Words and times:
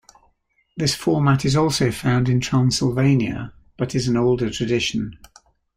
This 0.75 0.95
format 0.95 1.45
is 1.45 1.55
also 1.55 1.91
found 1.91 2.27
in 2.27 2.39
Transylvania 2.39 3.53
but 3.77 3.93
is 3.93 4.07
an 4.07 4.17
older 4.17 4.49
tradition. 4.49 5.19